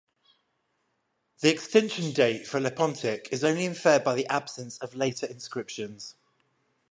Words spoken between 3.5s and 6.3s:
inferred by the absence of later inscriptions.